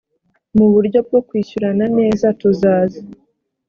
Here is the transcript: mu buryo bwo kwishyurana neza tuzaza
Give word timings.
mu 0.57 0.67
buryo 0.73 0.99
bwo 1.07 1.19
kwishyurana 1.27 1.85
neza 1.99 2.25
tuzaza 2.39 3.01